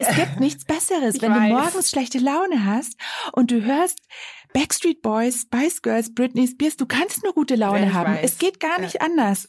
[0.00, 1.48] Es gibt nichts Besseres, Ich wenn weiß.
[1.50, 2.94] du morgens schlechte Laune hast
[3.32, 3.98] und du hörst
[4.54, 8.14] Backstreet Boys, Spice Girls, Britney Spears, du kannst nur gute Laune Ich haben.
[8.14, 8.20] weiß.
[8.22, 8.84] Es geht gar Ja.
[8.84, 9.48] nicht anders.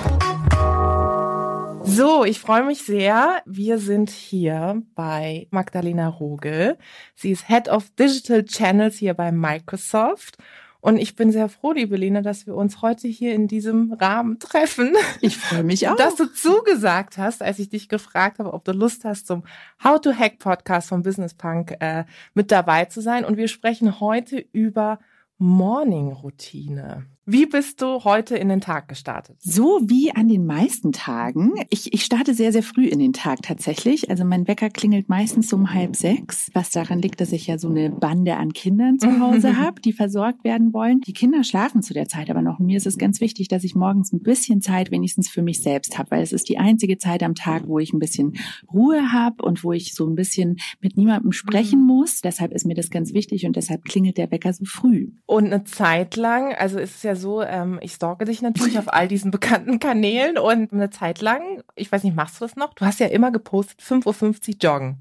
[1.93, 3.41] So, ich freue mich sehr.
[3.45, 6.77] Wir sind hier bei Magdalena Rogel.
[7.15, 10.37] Sie ist Head of Digital Channels hier bei Microsoft.
[10.79, 14.39] Und ich bin sehr froh, liebe Lena, dass wir uns heute hier in diesem Rahmen
[14.39, 14.93] treffen.
[15.19, 15.97] Ich freue mich auch.
[15.97, 19.43] Dass du zugesagt hast, als ich dich gefragt habe, ob du Lust hast, zum
[19.83, 23.25] How to Hack Podcast von Business Punk äh, mit dabei zu sein.
[23.25, 24.99] Und wir sprechen heute über
[25.39, 27.05] Morning-Routine.
[27.33, 29.37] Wie bist du heute in den Tag gestartet?
[29.39, 31.53] So wie an den meisten Tagen.
[31.69, 34.09] Ich, ich starte sehr, sehr früh in den Tag tatsächlich.
[34.09, 37.69] Also mein Wecker klingelt meistens um halb sechs, was daran liegt, dass ich ja so
[37.69, 40.99] eine Bande an Kindern zu Hause habe, die versorgt werden wollen.
[40.99, 42.59] Die Kinder schlafen zu der Zeit aber noch.
[42.59, 45.61] Und mir ist es ganz wichtig, dass ich morgens ein bisschen Zeit wenigstens für mich
[45.61, 48.33] selbst habe, weil es ist die einzige Zeit am Tag, wo ich ein bisschen
[48.73, 52.19] Ruhe habe und wo ich so ein bisschen mit niemandem sprechen muss.
[52.19, 55.13] Deshalb ist mir das ganz wichtig und deshalb klingelt der Wecker so früh.
[55.27, 58.91] Und eine Zeit lang, also ist es ja so, ähm, ich stalke dich natürlich auf
[58.91, 62.73] all diesen bekannten Kanälen und eine Zeit lang, ich weiß nicht, machst du das noch?
[62.73, 64.97] Du hast ja immer gepostet, 5.50 Uhr joggen.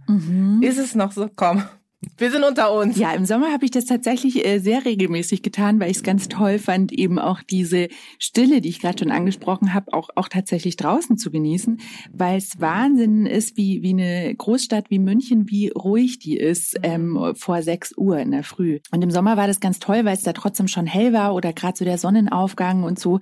[0.63, 1.29] Ist es noch so?
[1.35, 1.65] Komm,
[2.17, 2.99] wir sind unter uns.
[2.99, 6.29] Ja, im Sommer habe ich das tatsächlich äh, sehr regelmäßig getan, weil ich es ganz
[6.29, 10.77] toll fand, eben auch diese Stille, die ich gerade schon angesprochen habe, auch, auch tatsächlich
[10.77, 11.81] draußen zu genießen,
[12.13, 17.35] weil es Wahnsinn ist, wie, wie eine Großstadt wie München, wie ruhig die ist ähm,
[17.35, 18.81] vor 6 Uhr in der Früh.
[18.91, 21.53] Und im Sommer war das ganz toll, weil es da trotzdem schon hell war oder
[21.53, 23.21] gerade so der Sonnenaufgang und so.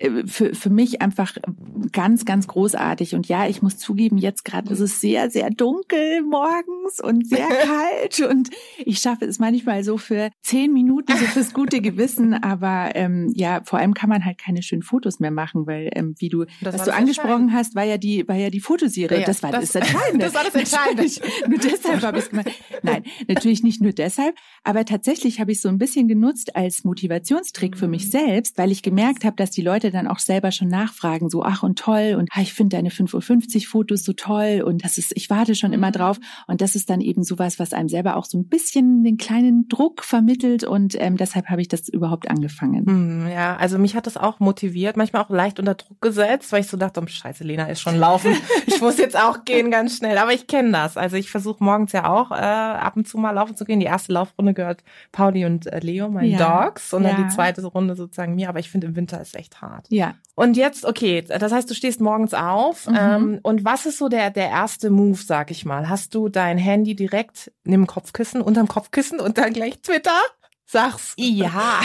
[0.00, 1.36] Äh, Für, für mich einfach
[1.92, 3.14] ganz, ganz großartig.
[3.14, 7.46] Und ja, ich muss zugeben, jetzt gerade ist es sehr, sehr dunkel morgens und sehr
[7.48, 8.20] kalt.
[8.28, 12.34] Und ich schaffe es manchmal so für zehn Minuten, so fürs gute Gewissen.
[12.34, 16.14] Aber ähm, ja, vor allem kann man halt keine schönen Fotos mehr machen, weil ähm,
[16.18, 19.20] wie du, Das was du angesprochen hast, war ja die, war ja die Fotoserie.
[19.20, 20.24] Ja, das war das, das- Entscheidende.
[20.26, 21.02] das war das Entscheidende.
[21.02, 22.50] Natürlich, nur deshalb habe ich es gemacht.
[22.82, 27.76] Nein, natürlich nicht nur deshalb, aber tatsächlich habe ich so ein bisschen genutzt als Motivationstrick
[27.76, 31.30] für mich selbst, weil ich gemerkt habe, dass die Leute dann auch selber schon nachfragen,
[31.30, 34.84] so ach und toll und ah, ich finde deine 5.50 Uhr Fotos so toll und
[34.84, 37.88] das ist, ich warte schon immer drauf und das ist dann eben sowas, was einem
[37.88, 41.88] selber auch so ein bisschen den kleinen Druck vermittelt und ähm, deshalb habe ich das
[41.88, 42.86] überhaupt angefangen.
[42.86, 46.60] Hm, ja, also mich hat das auch motiviert, manchmal auch leicht unter Druck gesetzt, weil
[46.60, 48.34] ich so dachte, oh, scheiße, Lena ist schon laufen.
[48.66, 50.16] Ich muss jetzt auch gehen ganz schnell.
[50.18, 50.96] Aber ich kenne das.
[50.96, 53.80] Also ich versuche morgens ja auch äh, ab und zu mal laufen zu gehen.
[53.80, 56.92] Die erste Laufrunde gehört Pauli und äh, Leo, meinen Ja, Dogs.
[56.92, 57.24] Und dann ja.
[57.24, 58.48] die zweite Runde sozusagen mir.
[58.48, 59.79] Aber ich finde, im Winter ist echt hart.
[59.88, 62.86] Ja, Und jetzt, okay, das heißt, du stehst morgens auf.
[62.88, 62.96] Mhm.
[62.98, 65.88] Ähm, und was ist so der, der erste Move, sag ich mal?
[65.88, 70.18] Hast du dein Handy direkt neben dem Kopfkissen, unterm Kopfkissen und dann gleich Twitter?
[70.72, 71.14] Sag's.
[71.16, 71.80] Ja.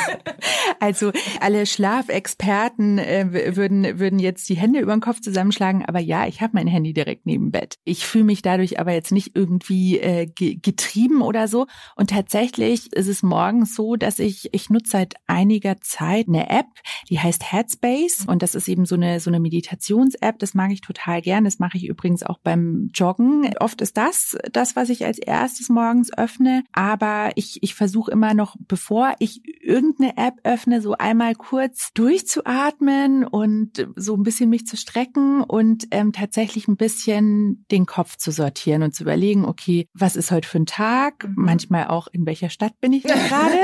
[0.78, 1.10] also
[1.40, 6.40] alle Schlafexperten äh, würden, würden jetzt die Hände über den Kopf zusammenschlagen, aber ja, ich
[6.40, 7.78] habe mein Handy direkt neben Bett.
[7.82, 11.66] Ich fühle mich dadurch aber jetzt nicht irgendwie äh, ge getrieben oder so.
[11.96, 16.66] Und tatsächlich ist es morgens so, dass ich, ich nutze seit einiger Zeit eine App,
[17.10, 18.26] die heißt Headspace.
[18.28, 20.38] Und das ist eben so eine, so eine Meditations-App.
[20.38, 21.42] Das mag ich total gern.
[21.42, 23.52] Das mache ich übrigens auch beim Joggen.
[23.58, 26.62] Oft ist das das, was ich als erstes morgens öffne.
[26.72, 33.24] Aber ich, ich versuche immer noch, bevor ich irgendeine App öffne, so einmal kurz durchzuatmen
[33.24, 38.30] und so ein bisschen mich zu strecken und ähm, tatsächlich ein bisschen den Kopf zu
[38.30, 41.28] sortieren und zu überlegen, okay, was ist heute für ein Tag?
[41.34, 43.56] Manchmal auch, in welcher Stadt bin ich gerade?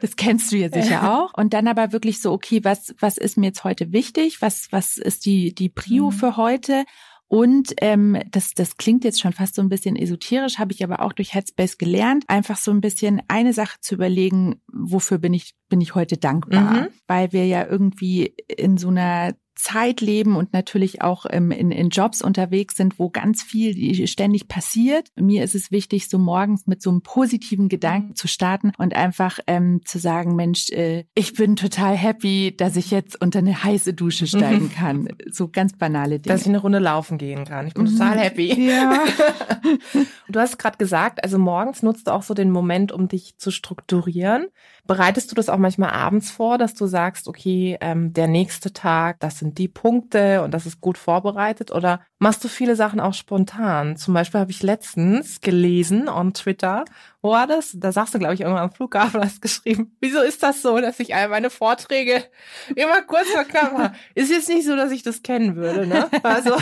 [0.00, 1.32] das kennst du ja sicher auch.
[1.36, 4.40] Und dann aber wirklich so, okay, was, was ist mir jetzt heute wichtig?
[4.40, 6.12] Was, was ist die, die Prio Mhm.
[6.12, 6.84] für heute?
[7.32, 11.00] Und ähm, das, das klingt jetzt schon fast so ein bisschen esoterisch, habe ich aber
[11.00, 15.54] auch durch Headspace gelernt, einfach so ein bisschen eine Sache zu überlegen, wofür bin ich,
[15.68, 16.88] bin ich heute dankbar, Mhm.
[17.06, 21.90] weil wir ja irgendwie in so einer Zeit leben und natürlich auch ähm, in, in
[21.90, 25.08] Jobs unterwegs sind, wo ganz viel ständig passiert.
[25.16, 29.38] Mir ist es wichtig, so morgens mit so einem positiven Gedanken zu starten und einfach
[29.46, 33.94] ähm, zu sagen, Mensch, äh, ich bin total happy, dass ich jetzt unter eine heiße
[33.94, 35.08] Dusche steigen kann.
[35.30, 36.32] So ganz banale Dinge.
[36.34, 37.66] Dass ich eine Runde laufen gehen kann.
[37.66, 37.88] Ich bin Mhm.
[37.90, 38.66] total happy.
[38.68, 39.04] Ja.
[40.28, 43.50] Du hast gerade gesagt, also morgens nutzt du auch so den Moment, um dich zu
[43.50, 44.46] strukturieren.
[44.90, 49.20] Bereitest du das auch manchmal abends vor, dass du sagst, okay, ähm, der nächste Tag,
[49.20, 51.70] das sind die Punkte und das ist gut vorbereitet?
[51.70, 53.96] Oder machst du viele Sachen auch spontan?
[53.96, 56.84] Zum Beispiel habe ich letztens gelesen on Twitter,
[57.22, 57.70] wo war das?
[57.78, 60.98] Da sagst du, glaube ich, irgendwann am Flughafen hast geschrieben, wieso ist das so, dass
[60.98, 62.24] ich all meine Vorträge
[62.74, 63.92] immer kurz vor knapp mache?
[64.16, 66.08] Ist jetzt nicht so, dass ich das kennen würde, ne?
[66.24, 66.56] Also,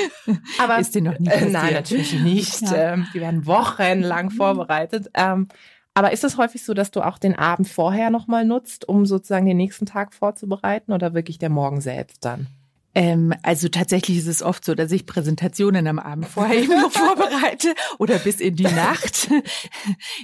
[0.58, 1.28] aber ist dir noch nie?
[1.28, 2.62] Äh, nein, natürlich nicht.
[2.62, 2.92] Ja.
[2.92, 5.10] Ähm, die werden wochenlang vorbereitet.
[5.14, 5.48] Ähm,
[5.94, 9.46] aber ist es häufig so, dass du auch den Abend vorher nochmal nutzt, um sozusagen
[9.46, 12.48] den nächsten Tag vorzubereiten oder wirklich der Morgen selbst dann?
[12.96, 16.92] Ähm, also tatsächlich ist es oft so, dass ich Präsentationen am Abend vorher eben noch
[16.92, 19.30] vorbereite oder bis in die Nacht.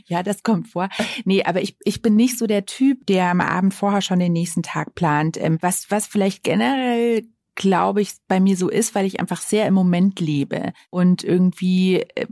[0.06, 0.88] ja, das kommt vor.
[1.24, 4.32] Nee, aber ich, ich bin nicht so der Typ, der am Abend vorher schon den
[4.32, 5.36] nächsten Tag plant.
[5.36, 7.24] Ähm, was, was vielleicht generell
[7.56, 11.96] glaube ich, bei mir so ist, weil ich einfach sehr im Moment lebe und irgendwie,
[11.96, 12.26] äh,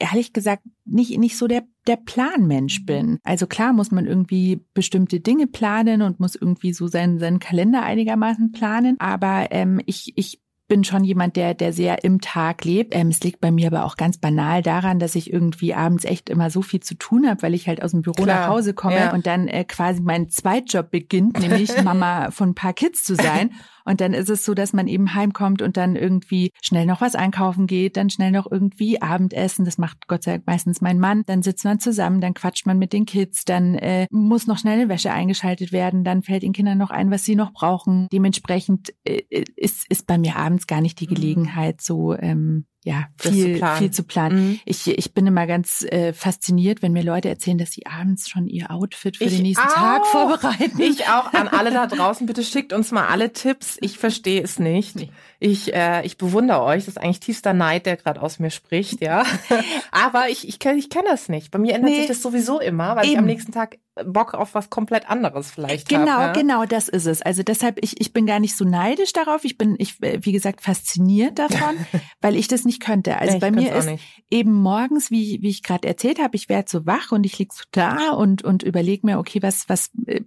[0.00, 3.18] ehrlich gesagt, nicht, nicht so der, der Planmensch bin.
[3.24, 7.82] Also klar muss man irgendwie bestimmte Dinge planen und muss irgendwie so seinen, seinen Kalender
[7.82, 12.94] einigermaßen planen, aber ähm, ich, ich bin schon jemand, der, der sehr im Tag lebt.
[12.94, 16.30] Ähm, es liegt bei mir aber auch ganz banal daran, dass ich irgendwie abends echt
[16.30, 18.72] immer so viel zu tun habe, weil ich halt aus dem Büro Klar, nach Hause
[18.72, 19.12] komme ja.
[19.12, 23.50] und dann äh, quasi mein Zweitjob beginnt, nämlich Mama von ein paar Kids zu sein.
[23.84, 27.14] Und dann ist es so, dass man eben heimkommt und dann irgendwie schnell noch was
[27.14, 29.64] einkaufen geht, dann schnell noch irgendwie Abendessen.
[29.64, 31.22] Das macht Gott sei Dank meistens mein Mann.
[31.26, 34.80] Dann sitzt man zusammen, dann quatscht man mit den Kids, dann äh, muss noch schnell
[34.80, 38.08] eine Wäsche eingeschaltet werden, dann fällt den Kindern noch ein, was sie noch brauchen.
[38.12, 39.22] Dementsprechend äh,
[39.56, 41.14] ist, ist bei mir abends gar nicht die mhm.
[41.14, 44.48] Gelegenheit, so ähm, ja, viel, zu viel zu planen.
[44.48, 44.60] Mhm.
[44.66, 48.46] Ich, ich bin immer ganz äh, fasziniert, wenn mir Leute erzählen, dass sie abends schon
[48.46, 49.72] ihr Outfit für ich den nächsten auch.
[49.72, 50.78] Tag vorbereiten.
[50.78, 53.78] Ich auch an alle da draußen, bitte schickt uns mal alle Tipps.
[53.80, 54.96] Ich verstehe es nicht.
[54.96, 55.10] Nee.
[55.40, 56.84] Ich, äh, ich bewundere euch.
[56.84, 59.24] Das ist eigentlich tiefster Neid, der gerade aus mir spricht, ja.
[59.90, 61.50] Aber ich, ich kenne ich kenn das nicht.
[61.50, 61.98] Bei mir ändert nee.
[62.00, 63.12] sich das sowieso immer, weil Eben.
[63.12, 66.32] ich am nächsten Tag Bock auf was komplett anderes vielleicht Genau, hab, ja?
[66.32, 67.22] genau, das ist es.
[67.22, 69.44] Also deshalb, ich, ich bin gar nicht so neidisch darauf.
[69.44, 71.76] Ich bin, ich, wie gesagt, fasziniert davon,
[72.20, 73.18] weil ich das nicht könnte.
[73.18, 73.88] Also nee, bei mir ist
[74.30, 77.52] eben morgens, wie, wie ich gerade erzählt habe, ich werde so wach und ich lieg
[77.52, 80.22] so da und, und überlege mir, okay, was, was äh,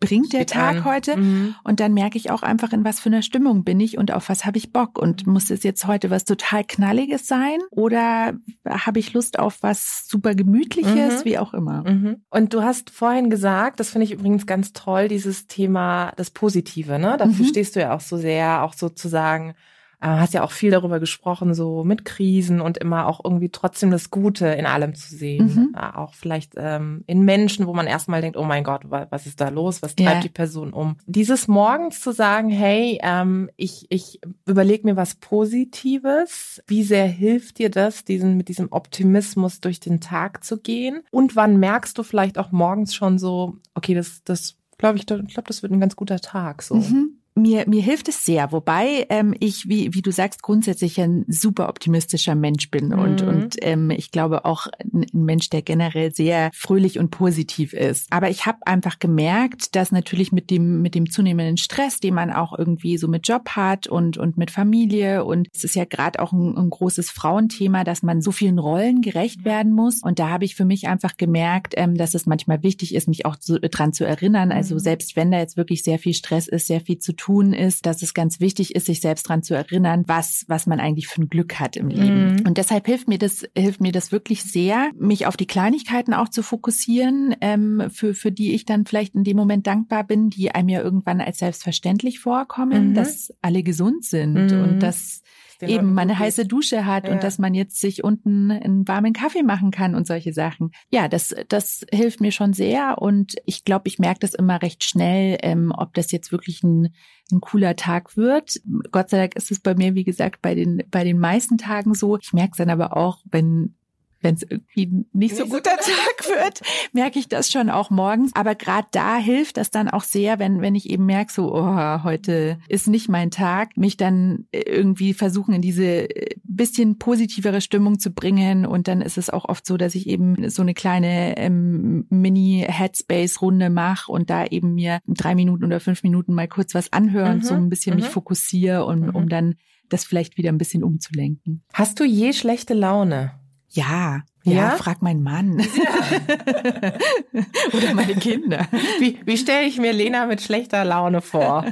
[0.00, 1.16] bringt der Tag heute?
[1.16, 1.54] Mhm.
[1.64, 4.28] Und dann merke ich auch einfach, in was für einer Stimmung bin ich und auf
[4.28, 4.98] was habe ich Bock.
[4.98, 8.34] Und muss es jetzt heute was total Knalliges sein oder
[8.68, 11.24] habe ich Lust auf was super Gemütliches, mhm.
[11.24, 11.88] wie auch immer.
[11.88, 12.16] Mhm.
[12.30, 16.98] Und du hast vorhin gesagt, das finde ich übrigens ganz toll, dieses Thema das Positive,
[16.98, 17.16] ne?
[17.18, 17.48] Dafür mhm.
[17.48, 19.54] stehst du ja auch so sehr, auch sozusagen
[20.00, 23.90] äh, hast ja auch viel darüber gesprochen, so mit Krisen und immer auch irgendwie trotzdem
[23.90, 25.46] das Gute in allem zu sehen.
[25.46, 25.74] Mhm.
[25.74, 29.40] Äh, auch vielleicht ähm, in Menschen, wo man erstmal denkt, oh mein Gott, was ist
[29.40, 29.82] da los?
[29.82, 30.20] Was treibt ja.
[30.20, 30.96] die Person um?
[31.06, 36.62] Dieses morgens zu sagen, hey, ähm, ich, ich überlege mir was Positives.
[36.66, 41.02] Wie sehr hilft dir das, diesen, mit diesem Optimismus durch den Tag zu gehen?
[41.10, 45.34] Und wann merkst du vielleicht auch morgens schon so, okay, das, das glaube ich, ich
[45.34, 46.62] glaube, das wird ein ganz guter Tag.
[46.62, 46.74] So.
[46.74, 51.24] Mhm mir, mir hilft es sehr, wobei ähm, ich, wie, wie du sagst, grundsätzlich ein
[51.28, 52.98] super optimistischer Mensch bin mhm.
[52.98, 57.74] und, und ähm, ich glaube auch ein, ein Mensch, der generell sehr fröhlich und positiv
[57.74, 58.10] ist.
[58.10, 62.32] Aber ich habe einfach gemerkt, dass natürlich mit dem, mit dem zunehmenden Stress, den man
[62.32, 66.20] auch irgendwie so mit Job hat und, und mit Familie und es ist ja gerade
[66.20, 70.02] auch ein, ein großes Frauenthema, dass man so vielen Rollen gerecht werden muss.
[70.02, 73.26] Und da habe ich für mich einfach gemerkt, ähm, dass es manchmal wichtig ist, mich
[73.26, 74.52] auch so, dran zu erinnern.
[74.52, 74.80] Also mhm.
[74.80, 77.86] selbst wenn da jetzt wirklich sehr viel Stress ist, sehr viel zu tun, tun, ist,
[77.86, 81.22] dass es ganz wichtig ist, sich selbst dran zu erinnern, was, was man eigentlich für
[81.22, 82.36] ein Glück hat im Leben.
[82.36, 82.46] Mhm.
[82.46, 86.28] Und deshalb hilft mir das, hilft mir das wirklich sehr, mich auf die Kleinigkeiten auch
[86.28, 90.52] zu fokussieren, ähm, für, für die ich dann vielleicht in dem Moment dankbar bin, die
[90.52, 92.94] einem ja irgendwann als selbstverständlich vorkommen, mhm.
[92.94, 94.62] dass alle gesund sind mhm.
[94.62, 95.22] und dass
[95.60, 97.12] eben man eine heiße Dusche hat ja.
[97.12, 100.72] und dass man jetzt sich unten einen warmen Kaffee machen kann und solche Sachen.
[100.90, 104.84] Ja, das, das hilft mir schon sehr und ich glaube, ich merke das immer recht
[104.84, 106.94] schnell, ähm, ob das jetzt wirklich ein,
[107.32, 108.60] ein cooler Tag wird.
[108.92, 111.94] Gott sei Dank ist es bei mir, wie gesagt, bei den, bei den meisten Tagen
[111.94, 112.16] so.
[112.18, 113.74] Ich merke es dann aber auch, wenn
[114.20, 118.32] wenn es irgendwie nicht so guter Tag wird, merke ich das schon auch morgens.
[118.34, 122.02] Aber gerade da hilft das dann auch sehr, wenn, wenn ich eben merke, so, oh,
[122.02, 127.98] heute ist nicht mein Tag, mich dann irgendwie versuchen, in diese äh, bisschen positivere Stimmung
[127.98, 128.66] zu bringen.
[128.66, 133.70] Und dann ist es auch oft so, dass ich eben so eine kleine ähm, Mini-Headspace-Runde
[133.70, 137.42] mache und da eben mir drei Minuten oder fünf Minuten mal kurz was anhören, mhm.
[137.42, 138.02] so ein bisschen mhm.
[138.02, 139.14] mich fokussiere und mhm.
[139.14, 139.54] um dann
[139.88, 141.62] das vielleicht wieder ein bisschen umzulenken.
[141.72, 143.32] Hast du je schlechte Laune?
[143.76, 145.58] Ja, ja, ja, frag meinen Mann.
[145.58, 146.92] Ja.
[147.72, 148.66] Oder meine Kinder.
[149.00, 151.64] Wie, wie stelle ich mir Lena mit schlechter Laune vor?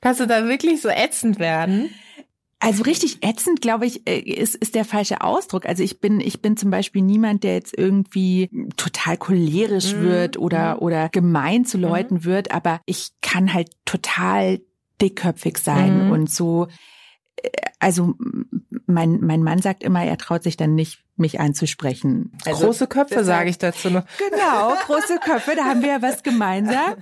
[0.00, 1.90] Kannst du da wirklich so ätzend werden?
[2.58, 5.64] Also richtig ätzend, glaube ich, äh, ist, ist der falsche Ausdruck.
[5.64, 10.02] Also ich bin, ich bin zum Beispiel niemand, der jetzt irgendwie total cholerisch mhm.
[10.02, 10.80] wird oder, mhm.
[10.80, 12.24] oder gemein zu Leuten mhm.
[12.24, 14.60] wird, aber ich kann halt total
[15.00, 16.10] dickköpfig sein Mhm.
[16.12, 16.66] und so.
[17.36, 18.14] äh, Also
[18.90, 22.32] mein, mein Mann sagt immer, er traut sich dann nicht, mich anzusprechen.
[22.46, 24.04] Also, Große Köpfe, sage ich dazu nur.
[24.18, 26.96] Genau, große Köpfe, da haben wir ja was gemeinsam.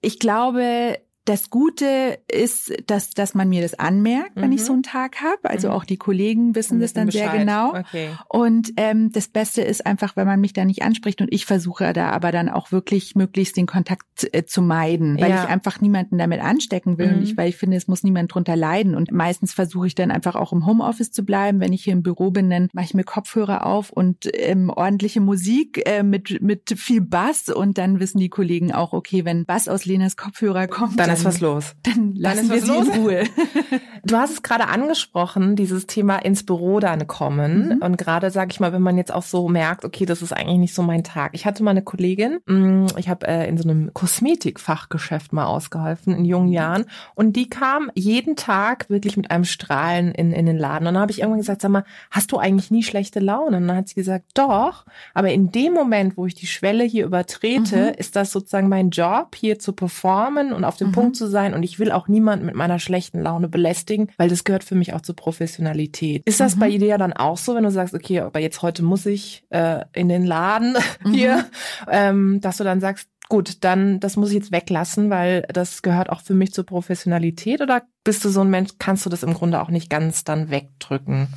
[0.00, 4.56] Ich glaube, das Gute ist, dass, dass man mir das anmerkt, wenn Mhm.
[4.56, 5.48] ich so einen Tag habe.
[5.48, 5.74] Also Mhm.
[5.74, 7.74] auch die Kollegen wissen das dann sehr genau.
[7.76, 8.10] Okay.
[8.28, 11.92] Und ähm, das Beste ist einfach, wenn man mich da nicht anspricht und ich versuche
[11.92, 15.44] da aber dann auch wirklich möglichst den Kontakt äh, zu meiden, weil Ja.
[15.44, 17.16] ich einfach niemanden damit anstecken will Mhm.
[17.18, 18.94] und ich, weil ich finde, es muss niemand drunter leiden.
[18.96, 21.60] Und meistens versuche ich dann einfach auch im Homeoffice zu bleiben.
[21.60, 25.20] Wenn ich hier im Büro bin, dann mache ich mir Kopfhörer auf und ähm, ordentliche
[25.20, 29.68] Musik äh, mit mit viel Bass und dann wissen die Kollegen auch, okay, wenn Bass
[29.68, 31.74] aus Lenas Kopfhörer kommt, Dann ist was los.
[31.82, 32.88] Dann lassen ist wir sie los.
[32.88, 33.24] in Ruhe.
[34.04, 37.68] Du hast es gerade angesprochen, dieses Thema ins Büro dann kommen.
[37.76, 37.82] Mhm.
[37.82, 40.58] Und gerade, sage ich mal, wenn man jetzt auch so merkt, okay, das ist eigentlich
[40.58, 41.30] nicht so mein Tag.
[41.34, 46.14] Ich hatte mal eine Kollegin, mh, ich habe äh, in so einem Kosmetikfachgeschäft mal ausgeholfen
[46.14, 46.84] in jungen Jahren.
[47.14, 50.86] Und die kam jeden Tag wirklich mit einem Strahlen in, in den Laden.
[50.88, 53.58] Und dann habe ich irgendwann gesagt, sag mal, hast du eigentlich nie schlechte Laune?
[53.58, 54.84] Und dann hat sie gesagt, doch.
[55.14, 57.52] Aber in dem Moment, wo ich die Schwelle hier übertrete,
[57.92, 57.98] Mhm.
[57.98, 60.92] ist das sozusagen mein Job, hier zu performen und auf dem Mhm.
[60.92, 61.54] Punkt zu sein.
[61.54, 64.92] Und ich will auch niemanden mit meiner schlechten Laune belästigen, weil das gehört für mich
[64.94, 66.22] auch zur Professionalität.
[66.26, 66.60] Ist das Mhm.
[66.60, 69.84] bei dir dann auch so, wenn du sagst, okay, aber jetzt heute muss ich äh,
[69.92, 70.76] in den Laden
[71.10, 71.44] hier,
[71.90, 76.10] ähm, dass du dann sagst, gut, dann das muss ich jetzt weglassen, weil das gehört
[76.10, 79.32] auch für mich zur Professionalität oder bist du so ein Mensch, kannst du das im
[79.34, 81.28] Grunde auch nicht ganz dann wegdrücken?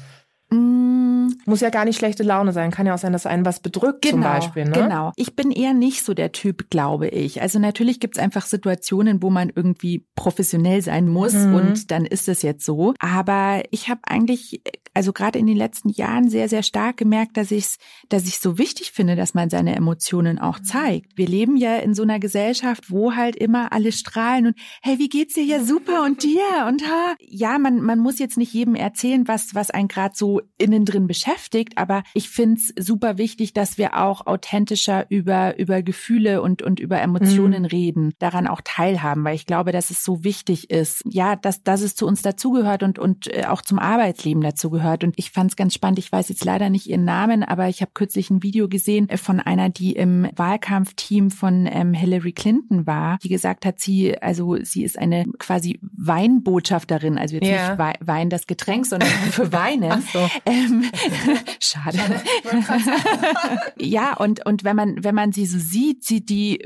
[0.49, 1.04] Mm,
[1.45, 4.05] Muss ja gar nicht schlechte Laune sein, kann ja auch sein, dass einen was bedrückt
[4.05, 4.65] zum Beispiel.
[4.65, 4.71] Ne?
[4.71, 5.11] Genau.
[5.15, 7.41] Ich bin eher nicht so der Typ, glaube ich.
[7.41, 11.55] Also natürlich gibt es einfach Situationen, wo man irgendwie professionell sein muss Mhm.
[11.55, 12.93] und dann ist es jetzt so.
[12.99, 14.61] Aber ich habe eigentlich,
[14.95, 17.77] also gerade in den letzten Jahren sehr, sehr stark gemerkt, dass ich es
[18.09, 21.17] dass ich so wichtig finde, dass man seine Emotionen auch zeigt.
[21.17, 25.09] Wir leben ja in so einer Gesellschaft, wo halt immer alle strahlen und hey, wie
[25.09, 25.43] geht's dir?
[25.43, 27.15] Ja, super und dir und ha.
[27.19, 31.07] Ja, man, man muss jetzt nicht jedem erzählen, was, was einen gerade so innen drin
[31.07, 36.79] beschäftigt, aber ich find's super wichtig, dass wir auch authentischer über, über Gefühle und, und
[36.79, 37.65] über Emotionen Mhm.
[37.65, 41.81] reden, daran auch teilhaben, weil ich glaube, dass es so wichtig ist, ja, dass, dass
[41.81, 44.84] es zu uns dazugehört und, und äh, auch zum Arbeitsleben dazugehört.
[44.85, 47.91] Und ich fand's ganz spannend, ich weiß jetzt leider nicht ihren Namen, aber ich habe
[47.93, 53.17] kürzlich ein Video gesehen äh, von einer, die im Wahlkampfteam von ähm, Hillary Clinton war,
[53.23, 57.69] die gesagt hat, sie, also sie ist eine quasi Weinbotschafterin, also jetzt Ja.
[57.69, 59.91] nicht Wei- Wein das Getränk, sondern für Weinen.
[59.91, 60.29] Ach so.
[60.45, 60.85] Ähm,
[61.59, 61.97] schade.
[63.79, 66.59] ja, und, und wenn man, wenn man sie so sieht, sieht die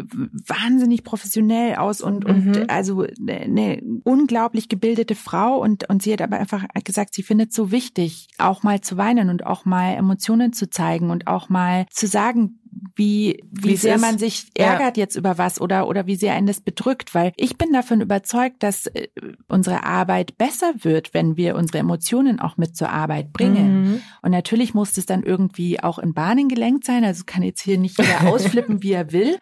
[0.48, 2.30] wahnsinnig professionell aus und, Mhm.
[2.30, 7.50] und also eine unglaublich gebildete Frau und, und sie hat aber einfach gesagt, sie findet
[7.52, 11.50] es so wichtig, auch mal zu weinen und auch mal Emotionen zu zeigen und auch
[11.50, 12.60] mal zu sagen,
[12.96, 14.02] wie, wie sehr ist.
[14.02, 14.74] man sich Ja.
[14.74, 18.02] ärgert jetzt über was oder, oder wie sehr einen das bedrückt, weil ich bin davon
[18.02, 19.08] überzeugt, dass äh,
[19.48, 23.82] unsere Arbeit besser wird, wenn wir unsere Emotionen auch mit zur Arbeit bringen.
[23.82, 24.02] Mhm.
[24.22, 27.04] Und natürlich muss es dann irgendwie auch in Bahnen gelenkt sein.
[27.04, 29.38] Also kann jetzt hier nicht jeder ausflippen, wie er will.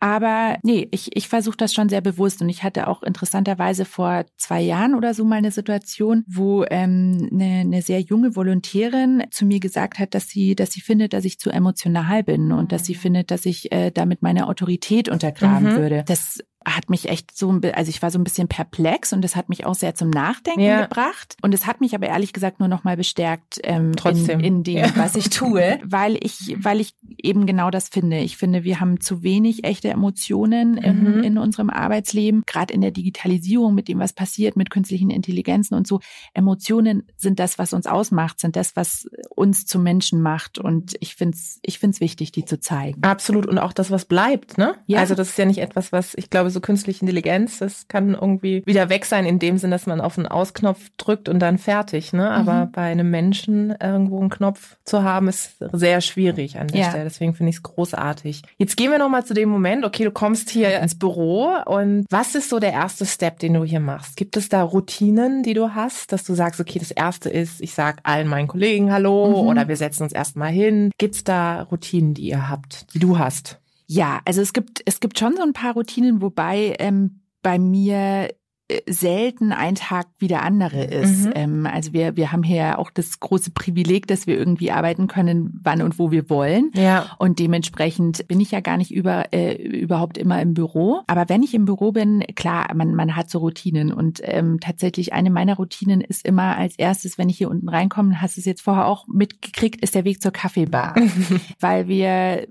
[0.00, 2.40] Aber nee, ich, ich versuche das schon sehr bewusst.
[2.40, 7.28] Und ich hatte auch interessanterweise vor zwei Jahren oder so mal eine Situation, wo ähm,
[7.30, 11.24] eine, eine sehr junge Volontärin zu mir gesagt hat, dass sie, dass sie findet, dass
[11.26, 15.74] ich zu emotional bin und dass sie findet, dass ich äh, damit meine Autorität untergraben
[15.74, 15.76] Mhm.
[15.76, 16.04] würde.
[16.06, 19.34] Das hat mich echt so, ein also ich war so ein bisschen perplex und das
[19.34, 20.82] hat mich auch sehr zum Nachdenken Ja.
[20.82, 21.36] gebracht.
[21.42, 24.40] Und es hat mich aber ehrlich gesagt nur noch mal bestärkt ähm, Trotzdem.
[24.40, 24.92] in, in dem, Ja.
[24.96, 28.18] was ich tue, weil ich, weil ich eben genau das finde.
[28.18, 31.22] Ich finde, wir haben zu wenig echte Emotionen in, Mhm.
[31.24, 35.86] in unserem Arbeitsleben, gerade in der Digitalisierung, mit dem, was passiert, mit künstlichen Intelligenzen und
[35.86, 36.00] so.
[36.34, 40.58] Emotionen sind das, was uns ausmacht, sind das, was uns zu Menschen macht.
[40.58, 43.02] Und ich finde es ich find's wichtig, die zu zeigen.
[43.02, 43.46] Absolut.
[43.46, 44.74] Und auch das, was bleibt, ne?
[44.86, 44.98] Ja.
[45.00, 48.62] Also das ist ja nicht etwas, was, ich glaube, so künstliche Intelligenz, das kann irgendwie
[48.66, 52.12] wieder weg sein, in dem Sinn, dass man auf einen Ausknopf drückt und dann fertig,
[52.12, 52.30] ne?
[52.30, 52.72] Aber Mhm.
[52.72, 56.88] bei einem Menschen irgendwo einen Knopf zu haben, ist sehr schwierig an der Ja.
[56.90, 57.04] Stelle.
[57.04, 58.42] Deswegen finde ich es großartig.
[58.58, 62.34] Jetzt gehen wir nochmal zu dem Moment, okay, du kommst hier ins Büro und was
[62.34, 64.16] ist so der erste Step, den du hier machst?
[64.16, 67.74] Gibt es da Routinen, die du hast, dass du sagst, okay, das erste ist, ich
[67.74, 69.48] sag allen meinen Kollegen Hallo Mhm.
[69.48, 70.90] oder wir setzen uns erstmal hin.
[70.98, 73.59] Gibt's da Routinen, die ihr habt, die du hast?
[73.92, 78.28] Ja, also es gibt, es gibt schon so ein paar Routinen, wobei ähm, bei mir
[78.68, 81.24] äh, selten ein Tag wie der andere ist.
[81.24, 81.32] Mhm.
[81.34, 85.58] Ähm, also wir, wir haben hier auch das große Privileg, dass wir irgendwie arbeiten können,
[85.64, 86.70] wann und wo wir wollen.
[86.76, 87.16] Ja.
[87.18, 91.00] Und dementsprechend bin ich ja gar nicht über, äh, überhaupt immer im Büro.
[91.08, 93.92] Aber wenn ich im Büro bin, klar, man, man hat so Routinen.
[93.92, 98.22] Und ähm, tatsächlich eine meiner Routinen ist immer als erstes, wenn ich hier unten reinkomme,
[98.22, 100.94] hast du es jetzt vorher auch mitgekriegt, ist der Weg zur Kaffeebar.
[101.58, 102.46] Weil wir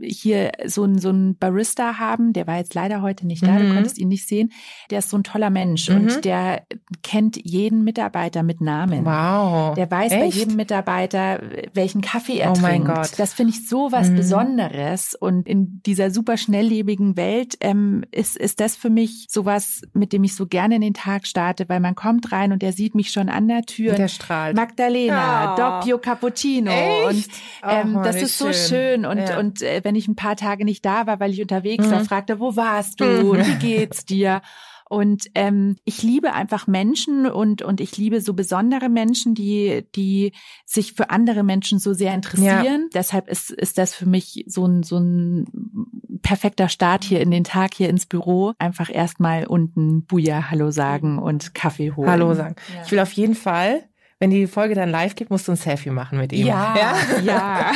[0.00, 3.68] hier so ein so Barista haben, der war jetzt leider heute nicht da, mhm.
[3.68, 4.52] du konntest ihn nicht sehen.
[4.90, 5.96] Der ist so ein toller Mensch mhm.
[5.96, 6.62] und der
[7.02, 9.04] kennt jeden Mitarbeiter mit Namen.
[9.04, 9.74] Wow.
[9.74, 10.20] Der weiß Echt?
[10.20, 11.40] bei jedem Mitarbeiter,
[11.74, 12.86] welchen Kaffee er oh trinkt.
[12.86, 13.18] Mein Gott.
[13.18, 14.16] Das finde ich so was mhm.
[14.16, 20.12] Besonderes und in dieser super schnelllebigen Welt ähm, ist ist das für mich sowas, mit
[20.12, 22.94] dem ich so gerne in den Tag starte, weil man kommt rein und der sieht
[22.94, 23.94] mich schon an der Tür.
[23.94, 24.56] Der strahlt.
[24.56, 25.56] Magdalena, ja.
[25.56, 27.06] Doppio Cappuccino Echt?
[27.06, 27.28] und
[27.68, 29.06] ähm, oh, das ist so schön, schön.
[29.06, 29.38] und ja.
[29.38, 31.92] und äh, wenn ich ein paar Tage nicht da war, weil ich unterwegs mhm.
[31.92, 33.30] war, fragte, wo warst du mhm.
[33.30, 34.42] und wie geht's dir?
[34.90, 40.32] Und ähm, ich liebe einfach Menschen und und ich liebe so besondere Menschen, die die
[40.66, 42.82] sich für andere Menschen so sehr interessieren.
[42.82, 42.88] Ja.
[42.92, 47.44] Deshalb ist ist das für mich so ein so ein perfekter Start hier in den
[47.44, 48.52] Tag hier ins Büro.
[48.58, 52.10] Einfach erstmal unten Buja Hallo sagen und Kaffee holen.
[52.10, 52.56] Hallo sagen.
[52.74, 52.82] Ja.
[52.84, 53.84] Ich will auf jeden Fall
[54.20, 56.46] wenn die Folge dann live geht, musst du ein Selfie machen mit ihm.
[56.46, 57.20] Ja, ja.
[57.22, 57.72] ja.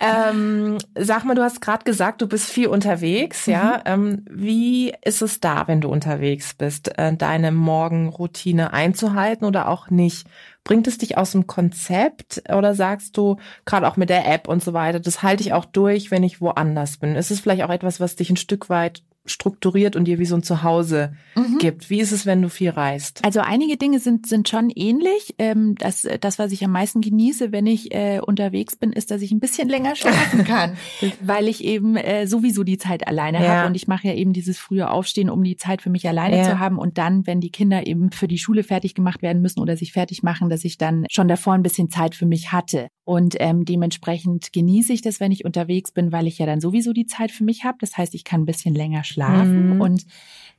[0.30, 3.52] ähm, sag mal, du hast gerade gesagt, du bist viel unterwegs, mhm.
[3.52, 3.82] ja.
[3.86, 9.88] Ähm, wie ist es da, wenn du unterwegs bist, äh, deine Morgenroutine einzuhalten oder auch
[9.88, 10.26] nicht?
[10.62, 14.62] Bringt es dich aus dem Konzept oder sagst du, gerade auch mit der App und
[14.62, 17.16] so weiter, das halte ich auch durch, wenn ich woanders bin?
[17.16, 20.36] Ist es vielleicht auch etwas, was dich ein Stück weit strukturiert und dir wie so
[20.36, 21.58] ein Zuhause mhm.
[21.58, 21.90] gibt.
[21.90, 23.24] Wie ist es, wenn du viel reist?
[23.24, 25.34] Also einige Dinge sind, sind schon ähnlich.
[25.38, 29.22] Ähm, das, das, was ich am meisten genieße, wenn ich äh, unterwegs bin, ist, dass
[29.22, 30.76] ich ein bisschen länger schlafen kann,
[31.20, 33.48] weil ich eben äh, sowieso die Zeit alleine ja.
[33.48, 36.38] habe und ich mache ja eben dieses frühe Aufstehen, um die Zeit für mich alleine
[36.38, 36.44] ja.
[36.44, 39.60] zu haben und dann, wenn die Kinder eben für die Schule fertig gemacht werden müssen
[39.60, 42.88] oder sich fertig machen, dass ich dann schon davor ein bisschen Zeit für mich hatte.
[43.04, 46.92] Und ähm, dementsprechend genieße ich das, wenn ich unterwegs bin, weil ich ja dann sowieso
[46.92, 47.78] die Zeit für mich habe.
[47.80, 49.17] Das heißt, ich kann ein bisschen länger schlafen.
[49.18, 49.80] Mhm.
[49.80, 50.06] Und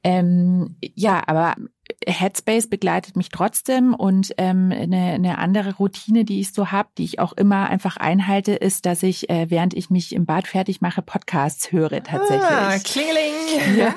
[0.04, 1.56] ähm, ja, aber
[2.08, 7.03] Headspace begleitet mich trotzdem und ähm, eine, eine andere Routine, die ich so habe, die
[7.03, 10.81] ich auch immer einfach einhalte, ist, dass ich, äh, während ich mich im Bad fertig
[10.81, 12.50] mache, Podcasts höre tatsächlich.
[12.50, 13.77] Ah, klingeling.
[13.77, 13.93] Ja.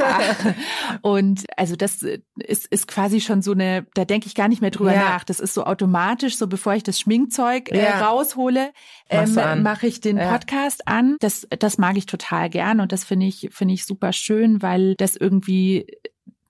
[1.02, 4.70] Und also das ist, ist quasi schon so eine, da denke ich gar nicht mehr
[4.70, 5.10] drüber ja.
[5.10, 5.24] nach.
[5.24, 8.08] Das ist so automatisch, so bevor ich das Schminkzeug äh, ja.
[8.08, 8.72] raushole,
[9.10, 10.94] ähm, mache ich den Podcast ja.
[10.94, 11.16] an.
[11.20, 14.94] Das, das mag ich total gern und das finde ich, finde ich super schön, weil
[14.96, 15.86] das irgendwie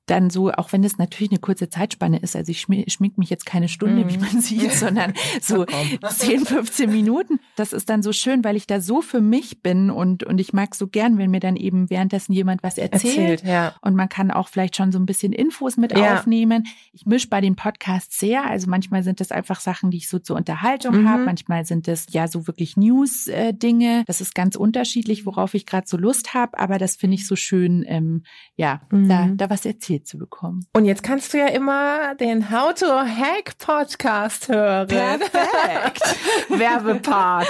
[0.06, 3.46] dann so, auch wenn es natürlich eine kurze Zeitspanne ist, also ich schmink mich jetzt
[3.46, 4.10] keine Stunde, mhm.
[4.10, 7.38] wie man sieht, sondern so 10, 15 Minuten.
[7.56, 10.52] Das ist dann so schön, weil ich da so für mich bin und, und ich
[10.52, 13.42] mag so gern, wenn mir dann eben währenddessen jemand was erzählt.
[13.42, 13.74] erzählt ja.
[13.80, 16.14] Und man kann auch vielleicht schon so ein bisschen Infos mit ja.
[16.14, 16.64] aufnehmen.
[16.92, 18.44] Ich mische bei den Podcasts sehr.
[18.44, 21.08] Also manchmal sind das einfach Sachen, die ich so zur Unterhaltung mhm.
[21.08, 21.24] habe.
[21.24, 24.00] Manchmal sind es ja so wirklich News-Dinge.
[24.00, 26.58] Äh, das ist ganz unterschiedlich, worauf ich gerade so Lust habe.
[26.58, 28.24] Aber das finde ich so schön, ähm,
[28.56, 29.08] ja, mhm.
[29.08, 30.66] da, da was erzählt Qualität zu bekommen.
[30.72, 34.88] Und jetzt kannst du ja immer den How to Hack Podcast hören.
[34.88, 36.02] Perfekt.
[36.48, 37.46] Werbepart.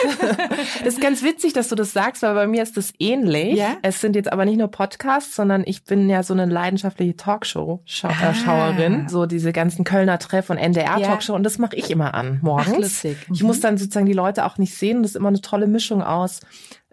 [0.85, 3.57] Das ist ganz witzig, dass du das sagst, weil bei mir ist das ähnlich.
[3.57, 3.76] Ja?
[3.83, 9.05] Es sind jetzt aber nicht nur Podcasts, sondern ich bin ja so eine leidenschaftliche Talkshow-Schauerin.
[9.07, 9.09] Ah.
[9.09, 11.33] So diese ganzen Kölner Treff und NDR-Talkshow.
[11.33, 11.37] Ja.
[11.37, 13.05] Und das mache ich immer an morgens.
[13.05, 13.28] Ach.
[13.28, 13.35] Mhm.
[13.35, 15.02] Ich muss dann sozusagen die Leute auch nicht sehen.
[15.02, 16.40] Das ist immer eine tolle Mischung aus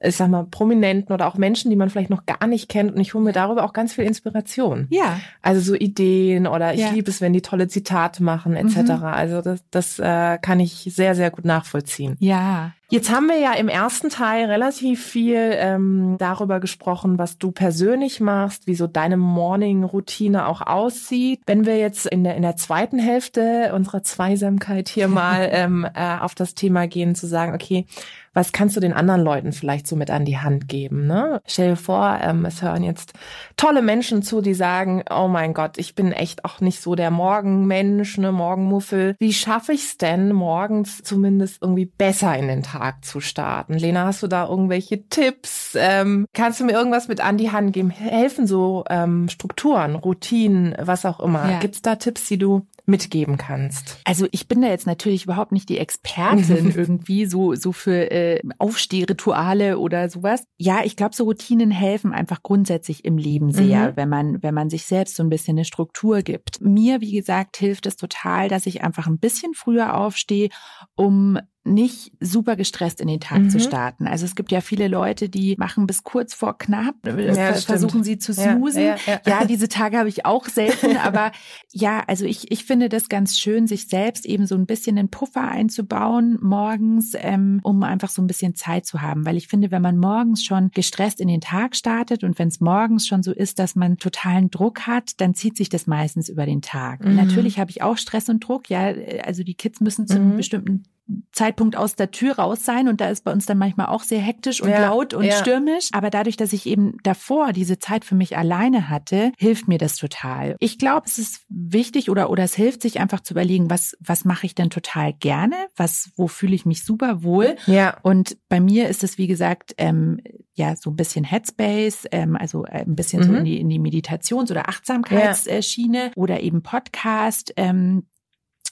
[0.01, 2.93] ich sag mal, Prominenten oder auch Menschen, die man vielleicht noch gar nicht kennt.
[2.93, 4.88] Und ich hole mir darüber auch ganz viel Inspiration.
[4.89, 5.19] Ja.
[5.41, 6.91] Also so Ideen oder ich ja.
[6.91, 8.77] liebe es, wenn die tolle Zitate machen, etc.
[8.77, 9.03] Mhm.
[9.03, 12.15] Also das, das äh, kann ich sehr, sehr gut nachvollziehen.
[12.19, 12.71] Ja.
[12.91, 18.19] Jetzt haben wir ja im ersten Teil relativ viel ähm, darüber gesprochen, was du persönlich
[18.19, 21.41] machst, wie so deine Morning-Routine auch aussieht.
[21.45, 26.17] Wenn wir jetzt in der, in der zweiten Hälfte unserer Zweisamkeit hier mal ähm, äh,
[26.17, 27.85] auf das Thema gehen, zu sagen, okay,
[28.33, 31.07] was kannst du den anderen Leuten vielleicht so mit an die Hand geben?
[31.07, 31.41] Ne?
[31.45, 33.13] Stell dir vor, ähm, es hören jetzt
[33.57, 37.11] tolle Menschen zu, die sagen, oh mein Gott, ich bin echt auch nicht so der
[37.11, 39.15] Morgenmensch, ne Morgenmuffel.
[39.19, 43.73] Wie schaffe ich es denn, morgens zumindest irgendwie besser in den Tag zu starten?
[43.73, 45.75] Lena, hast du da irgendwelche Tipps?
[45.75, 47.89] Ähm, kannst du mir irgendwas mit an die Hand geben?
[47.89, 51.49] Helfen so ähm, Strukturen, Routinen, was auch immer?
[51.49, 51.59] Ja.
[51.59, 53.99] Gibt's da Tipps, die du mitgeben kannst?
[54.04, 58.41] Also ich bin da jetzt natürlich überhaupt nicht die Expertin irgendwie so so für äh,
[58.58, 60.43] Aufstehrituale oder sowas.
[60.58, 63.95] Ja, ich glaube, so Routinen helfen einfach grundsätzlich im Leben sehr, mhm.
[63.95, 66.62] wenn man wenn man sich selbst so ein bisschen eine Struktur gibt.
[66.62, 70.49] Mir, wie gesagt, hilft es total, dass ich einfach ein bisschen früher aufstehe,
[70.95, 71.38] um
[71.69, 73.49] nicht super gestresst in den Tag mhm.
[73.49, 74.08] zu starten.
[74.08, 78.03] Also es gibt ja viele Leute, die machen bis kurz vor knapp, äh, ja, versuchen
[78.03, 78.84] sie zu snoosen.
[78.84, 81.32] Ja, ja, ja, diese Tage habe ich auch selten, aber
[81.71, 85.10] ja, also ich, ich finde das ganz schön, sich selbst eben so ein bisschen einen
[85.10, 89.25] Puffer einzubauen morgens, ähm, um einfach so ein bisschen Zeit zu haben.
[89.25, 92.60] Weil ich finde, wenn man morgens schon gestresst in den Tag startet und wenn es
[92.60, 96.45] morgens schon so ist, dass man totalen Druck hat, dann zieht sich das meistens über
[96.45, 97.05] den Tag.
[97.05, 97.15] Mhm.
[97.15, 100.38] Natürlich habe ich auch Stress und Druck, ja, also die Kids müssen zu einem mhm.
[100.38, 100.84] bestimmten
[101.32, 104.19] Zeitpunkt aus der Tür raus sein und da ist bei uns dann manchmal auch sehr
[104.19, 105.32] hektisch und Ja, laut und ja.
[105.38, 105.89] stürmisch.
[105.91, 109.95] Aber dadurch, dass ich eben davor diese Zeit für mich alleine hatte, hilft mir das
[109.95, 110.56] total.
[110.60, 114.24] Ich glaube, es ist wichtig oder, oder es hilft sich einfach zu überlegen, was, was
[114.26, 115.56] mache ich denn total gerne?
[115.76, 117.56] Was, wo fühle ich mich super wohl?
[117.65, 117.98] Ja.
[118.04, 120.19] Und bei mir ist es, wie gesagt, ähm,
[120.54, 123.38] ja, so ein bisschen Headspace, ähm, also äh, ein bisschen so Mhm.
[123.38, 127.54] in die, in die Meditations- oder Achtsamkeitsschiene oder eben Podcast.
[127.58, 128.06] Ähm,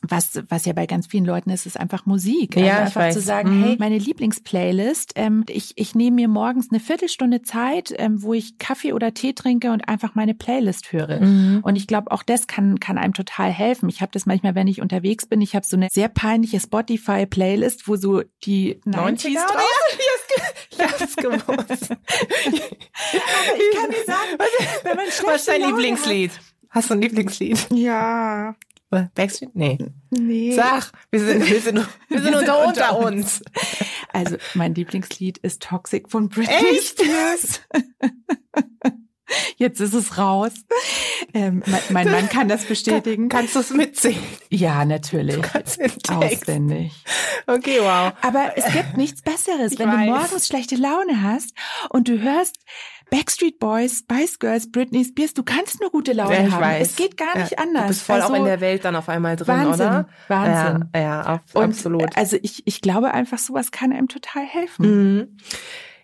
[0.03, 2.55] was, was ja bei ganz vielen Leuten ist, ist einfach Musik.
[2.55, 3.63] Also Ja, ich einfach zu sagen, Mhm.
[3.63, 8.57] hey, meine Lieblingsplaylist, ähm, ich, ich nehme mir morgens eine Viertelstunde Zeit, ähm, wo ich
[8.59, 11.19] Kaffee oder Tee trinke und einfach meine Playlist höre.
[11.21, 11.59] Mhm.
[11.63, 13.89] Und ich glaube, auch das kann, kann einem total helfen.
[13.89, 17.87] Ich habe das manchmal, wenn ich unterwegs bin, ich habe so eine sehr peinliche Spotify-Playlist,
[17.87, 19.47] wo so die 90s 90er?
[19.47, 19.97] drauf
[20.69, 21.89] Ich hab's gewusst.
[22.51, 24.37] ich kann dir sagen,
[24.83, 26.31] wenn man Was ist dein Lieblingslied?
[26.69, 27.67] Hast du ein Lieblingslied?
[27.71, 28.55] Ja,
[28.89, 29.55] Backstreet?
[29.55, 29.77] Nee.
[30.09, 30.53] nee.
[30.53, 33.41] Sag, wir sind, wir sind, wir sind unter, unter uns.
[34.13, 36.99] Also mein Lieblingslied ist Toxic von Britney Echt?
[36.99, 37.61] Spears.
[39.57, 40.51] Jetzt ist es raus.
[41.33, 43.29] Ähm, mein, mein Mann kann das bestätigen.
[43.29, 44.21] Kannst du es mitsingen?
[44.49, 45.35] Ja, natürlich.
[45.35, 46.13] Du?
[46.13, 46.93] Auswendig.
[47.47, 48.13] Okay, wow.
[48.21, 50.05] Aber es gibt nichts Besseres, Ich wenn weiß.
[50.05, 51.53] du morgens schlechte Laune hast
[51.89, 52.57] und du hörst
[53.09, 56.61] Backstreet Boys, Spice Girls, Britney Spears, du kannst nur gute Laune Ja, ich haben.
[56.61, 56.89] weiß.
[56.89, 57.83] Es geht gar nicht ja, anders.
[57.83, 60.09] Du bist voll also, auch in der Welt dann auf einmal drin, Wahnsinn, oder?
[60.27, 60.89] Wahnsinn.
[60.93, 62.17] Ja, ja ab, und, absolut.
[62.17, 64.85] Also ich, ich glaube einfach, sowas kann einem total helfen.
[64.85, 65.37] Mhm.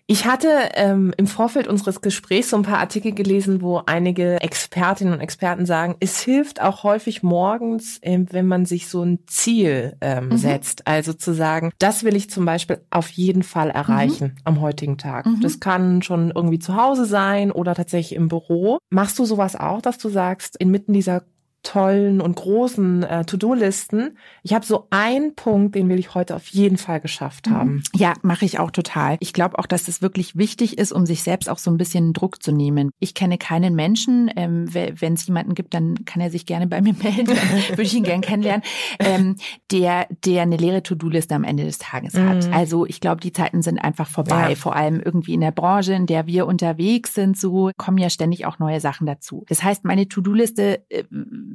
[0.06, 5.14] Ich hatte ähm, im Vorfeld unseres Gesprächs so ein paar Artikel gelesen, wo einige Expertinnen
[5.14, 9.96] und Experten sagen, es hilft auch häufig morgens, ähm, wenn man sich so ein Ziel
[10.02, 10.36] ähm, Mhm.
[10.36, 10.86] setzt.
[10.86, 15.24] Also zu sagen, das will ich zum Beispiel auf jeden Fall erreichen am heutigen Tag.
[15.24, 15.40] Mhm.
[15.40, 18.76] Das kann schon irgendwie zu Hause sein oder tatsächlich im Büro.
[18.90, 21.22] Machst du sowas auch, dass du sagst, inmitten dieser
[21.64, 26.46] tollen und großen äh, To-Do-Listen, ich habe so einen Punkt, den will ich heute auf
[26.48, 27.82] jeden Fall geschafft haben.
[27.94, 29.16] Ja, mache ich auch total.
[29.20, 32.12] Ich glaube auch, dass es wirklich wichtig ist, um sich selbst auch so ein bisschen
[32.12, 32.90] Druck zu nehmen.
[33.00, 34.30] Ich kenne keinen Menschen.
[34.36, 37.28] Ähm, Wenn es jemanden gibt, dann kann er sich gerne bei mir melden.
[37.68, 38.62] Würde ich ihn gern kennenlernen.
[38.98, 39.36] Ähm,
[39.70, 42.46] der, der eine leere To-Do-Liste am Ende des Tages hat.
[42.46, 42.52] Mhm.
[42.52, 44.50] Also ich glaube, die Zeiten sind einfach vorbei.
[44.50, 44.54] Ja.
[44.56, 48.46] Vor allem irgendwie in der Branche, in der wir unterwegs sind, so kommen ja ständig
[48.46, 49.44] auch neue Sachen dazu.
[49.48, 51.04] Das heißt, meine To-Do-Liste äh,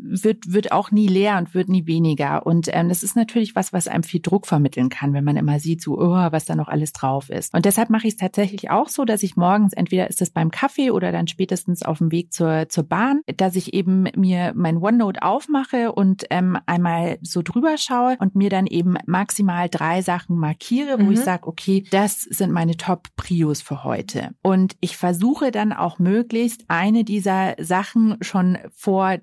[0.04, 2.46] wird, wird auch nie leer und wird nie weniger.
[2.46, 5.60] Und ähm, das ist natürlich was, was einem viel Druck vermitteln kann, wenn man immer
[5.60, 7.54] sieht, so, oh, was da noch alles drauf ist.
[7.54, 10.52] Und deshalb mache ich es tatsächlich auch so, dass ich morgens, entweder ist es beim
[10.52, 14.78] Kaffee oder dann spätestens auf dem Weg zur, zur Bahn, dass ich eben mir mein
[14.78, 20.38] OneNote aufmache und ähm, einmal so drüber schaue und mir dann eben maximal drei Sachen
[20.38, 21.12] markiere, wo Mhm.
[21.12, 24.30] ich sage, okay, das sind meine Top-Prios für heute.
[24.42, 29.18] Und ich versuche dann auch möglichst eine dieser Sachen schon vor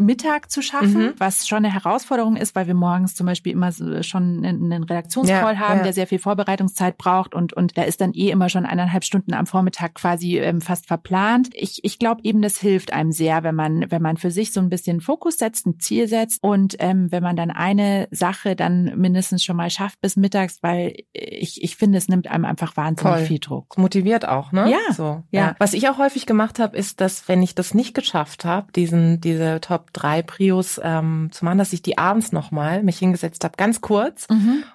[0.00, 1.14] Mittag zu schaffen, Mhm.
[1.18, 5.54] was schon eine Herausforderung ist, weil wir morgens zum Beispiel immer so schon einen Redaktionscall
[5.54, 5.82] Ja, haben, ja.
[5.84, 9.34] der sehr viel Vorbereitungszeit braucht und, und da ist dann eh immer schon eineinhalb Stunden
[9.34, 11.48] am Vormittag quasi ähm, fast verplant.
[11.52, 14.60] Ich, ich glaube eben, das hilft einem sehr, wenn man, wenn man für sich so
[14.60, 18.92] ein bisschen Fokus setzt, ein Ziel setzt und ähm, wenn man dann eine Sache dann
[18.98, 23.16] mindestens schon mal schafft bis mittags, weil ich, ich finde, es nimmt einem einfach wahnsinnig
[23.16, 23.26] Voll.
[23.26, 23.76] viel Druck.
[23.78, 24.70] motiviert auch, ne?
[24.70, 25.54] Ja, So, ja.
[25.58, 29.20] Was ich auch häufig gemacht habe, ist, dass wenn ich das nicht geschafft habe, diesen
[29.20, 33.54] diese Top 3 Prios ähm, zu machen, dass ich die abends nochmal mich hingesetzt habe,
[33.56, 34.26] ganz kurz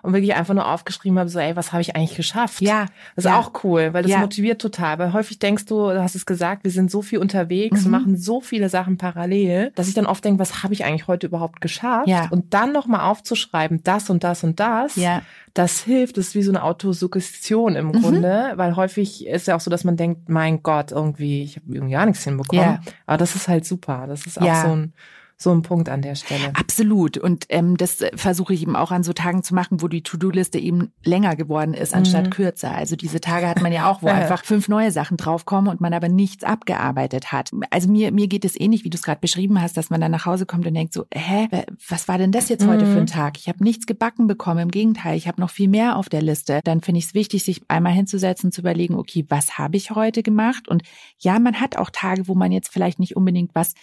[0.02, 2.62] und wirklich einfach nur aufgeschrieben habe, so, ey, was habe ich eigentlich geschafft?
[2.62, 3.40] Ja, Das ist ja.
[3.40, 4.20] auch cool, weil das Ja.
[4.20, 5.00] motiviert total.
[5.00, 7.92] Weil häufig denkst du, du hast es gesagt, wir sind so viel unterwegs Mhm.
[7.92, 11.28] machen so viele Sachen parallel, dass ich dann oft denke, was habe ich eigentlich heute
[11.28, 12.08] überhaupt geschafft?
[12.08, 12.28] Ja.
[12.30, 15.22] Und dann nochmal aufzuschreiben, das und das und das, Ja.
[15.54, 17.92] das hilft, das ist wie so eine Autosuggestion im Mhm.
[18.02, 21.66] Grunde, weil häufig ist ja auch so, dass man denkt, mein Gott, irgendwie, ich habe
[21.74, 22.64] irgendwie gar nichts hinbekommen.
[22.66, 22.80] Ja.
[23.06, 24.06] Aber das ist halt super.
[24.08, 24.94] Das ist auch so ein
[25.38, 26.52] so ein Punkt an der Stelle.
[26.54, 27.18] Absolut.
[27.18, 30.02] Und ähm, das äh, versuche ich eben auch an so Tagen zu machen, wo die
[30.02, 32.30] To-Do-Liste eben länger geworden ist, anstatt Mhm.
[32.30, 32.72] kürzer.
[32.74, 35.94] Also diese Tage hat man ja auch, wo einfach fünf neue Sachen draufkommen und man
[35.94, 37.52] aber nichts abgearbeitet hat.
[37.70, 40.12] Also mir, mir geht es ähnlich, wie du es gerade beschrieben hast, dass man dann
[40.12, 42.92] nach Hause kommt und denkt so, hä, wa- was war denn das jetzt heute Mhm.
[42.94, 43.38] für ein Tag?
[43.38, 44.60] Ich habe nichts gebacken bekommen.
[44.62, 46.62] Im Gegenteil, ich habe noch viel mehr auf der Liste.
[46.64, 49.92] Dann finde ich es wichtig, sich einmal hinzusetzen und zu überlegen, okay, was habe ich
[49.92, 50.68] heute gemacht?
[50.68, 50.84] Und
[51.20, 53.74] ja, man hat auch Tage, wo man jetzt vielleicht nicht unbedingt was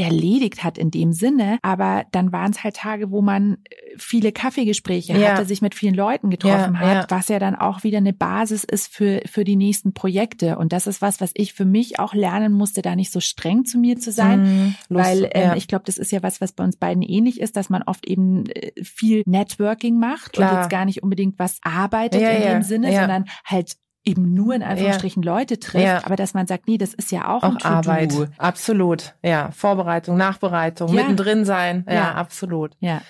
[0.00, 4.32] erledigt hat in dem Sinne, aber dann waren es halt Tage, wo man äh, viele
[4.32, 5.32] Kaffeegespräche Ja.
[5.32, 7.16] hatte, sich mit vielen Leuten getroffen Ja, hat, ja.
[7.16, 10.58] was ja dann auch wieder eine Basis ist für, für die nächsten Projekte.
[10.58, 13.64] Und das ist was, was ich für mich auch lernen musste, da nicht so streng
[13.64, 14.42] zu mir zu sein.
[14.42, 14.74] Mhm.
[14.88, 17.68] Weil ähm, ich glaube, das ist ja was, was bei uns beiden ähnlich ist, dass
[17.70, 20.60] man oft eben äh, viel Networking macht und Klar.
[20.60, 25.22] jetzt gar nicht unbedingt was arbeitet in dem Sinne, sondern halt eben nur in Anführungsstrichen
[25.22, 26.04] Leute trifft, Ja.
[26.04, 27.64] aber dass man sagt, nee, das ist ja auch, auch.
[27.64, 28.14] Arbeit.
[28.38, 29.14] Absolut.
[29.22, 29.50] Ja.
[29.52, 31.02] Vorbereitung, Nachbereitung, Ja.
[31.02, 31.84] mittendrin sein.
[31.86, 32.14] Ja, Ja.
[32.14, 32.72] absolut.
[32.80, 33.02] Ja.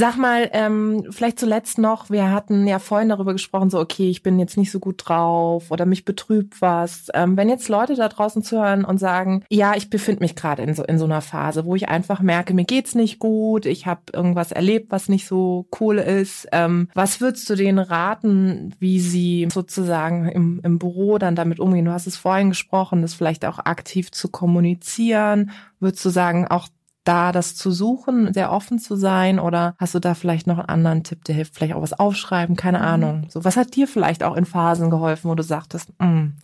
[0.00, 4.22] Sag mal, ähm, vielleicht zuletzt noch, wir hatten ja vorhin darüber gesprochen, so, okay, ich
[4.22, 7.08] bin jetzt nicht so gut drauf oder mich betrübt was.
[7.14, 10.72] Ähm, wenn jetzt Leute da draußen zuhören und sagen, ja, ich befinde mich gerade in
[10.74, 14.02] so, in so einer Phase, wo ich einfach merke, mir geht's nicht gut, ich habe
[14.12, 16.46] irgendwas erlebt, was nicht so cool ist.
[16.52, 21.86] Ähm, was würdest du denen raten, wie sie sozusagen im, im Büro dann damit umgehen?
[21.86, 25.50] Du hast es vorhin gesprochen, das vielleicht auch aktiv zu kommunizieren.
[25.80, 26.68] Würdest du sagen, auch
[27.08, 29.38] da das zu suchen, sehr offen zu sein?
[29.40, 32.54] Oder hast du da vielleicht noch einen anderen Tipp, der hilft, vielleicht auch was aufschreiben?
[32.54, 32.84] Keine mhm.
[32.84, 33.26] Ahnung.
[33.30, 36.34] So, was hat dir vielleicht auch in Phasen geholfen, wo du sagtest, mm,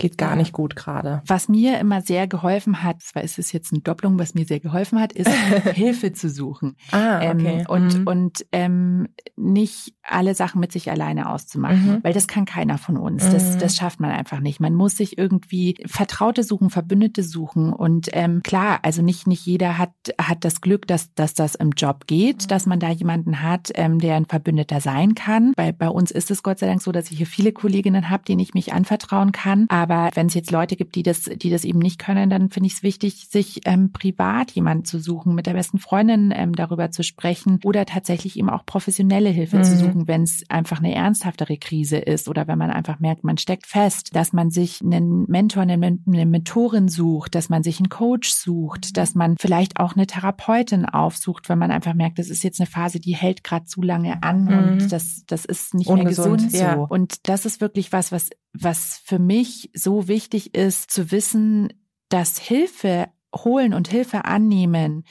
[0.00, 1.22] geht gar nicht gut gerade.
[1.26, 4.60] Was mir immer sehr geholfen hat, zwar ist es jetzt eine Doppelung, was mir sehr
[4.60, 5.30] geholfen hat, ist
[5.74, 6.76] Hilfe zu suchen.
[6.90, 7.58] Ah, ähm, okay.
[7.60, 8.06] Ähm, und mhm.
[8.06, 11.98] und ähm, nicht alle Sachen mit sich alleine auszumachen, mhm.
[12.02, 13.24] weil das kann keiner von uns.
[13.24, 13.32] Mhm.
[13.32, 14.60] Das, das schafft man einfach nicht.
[14.60, 17.72] Man muss sich irgendwie Vertraute suchen, Verbündete suchen.
[17.72, 21.70] Und ähm, klar, also nicht, nicht jeder hat, hat das Glück, dass, dass das im
[21.70, 22.48] Job geht, mhm.
[22.48, 25.52] dass man da jemanden hat, ähm, der ein Verbündeter sein kann.
[25.56, 28.24] Weil bei uns ist es Gott sei Dank so, dass ich hier viele Kolleginnen habe,
[28.24, 29.66] denen ich mich anvertrauen kann.
[29.68, 32.50] Aber aber wenn es jetzt Leute gibt, die das, die das eben nicht können, dann
[32.50, 36.54] finde ich es wichtig, sich ähm, privat jemanden zu suchen, mit der besten Freundin ähm,
[36.54, 39.64] darüber zu sprechen oder tatsächlich eben auch professionelle Hilfe mhm.
[39.64, 43.38] zu suchen, wenn es einfach eine ernsthaftere Krise ist oder wenn man einfach merkt, man
[43.38, 47.88] steckt fest, dass man sich einen Mentor, eine, eine Mentorin sucht, dass man sich einen
[47.88, 52.44] Coach sucht, dass man vielleicht auch eine Therapeutin aufsucht, wenn man einfach merkt, das ist
[52.44, 54.58] jetzt eine Phase, die hält gerade zu lange an mhm.
[54.58, 56.74] und das, das ist nicht Ungesund, mehr gesund ja.
[56.76, 56.86] so.
[56.88, 61.72] Und das ist wirklich was, was was für mich so wichtig ist, zu wissen,
[62.08, 65.04] dass Hilfe holen und Hilfe annehmen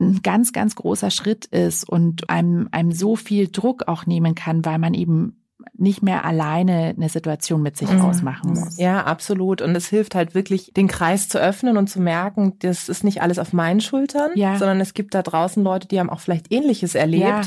[0.00, 4.64] ein ganz, ganz großer Schritt ist und einem, einem so viel Druck auch nehmen kann,
[4.64, 5.43] weil man eben
[5.76, 8.00] nicht mehr alleine eine Situation mit sich mhm.
[8.00, 8.78] ausmachen muss.
[8.78, 9.62] Ja, absolut.
[9.62, 13.22] Und es hilft halt wirklich, den Kreis zu öffnen und zu merken, das ist nicht
[13.22, 14.56] alles auf meinen Schultern, ja.
[14.56, 17.24] sondern es gibt da draußen Leute, die haben auch vielleicht Ähnliches erlebt.
[17.24, 17.42] Ja.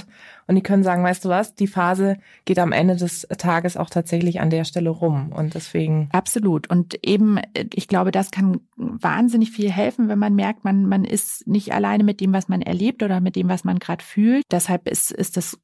[0.48, 3.90] Und die können sagen, weißt du was, die Phase geht am Ende des Tages auch
[3.90, 5.34] tatsächlich an der Stelle rum.
[5.34, 6.08] Und deswegen.
[6.14, 6.70] Absolut.
[6.70, 7.40] Und eben,
[7.74, 12.06] ich glaube, das kann wahnsinnig viel helfen, wenn man merkt, man, man ist nicht alleine
[12.06, 14.46] mit dem, was man erlebt oder mit dem, was man gerade fühlt.
[14.50, 15.58] Deshalb ist, ist das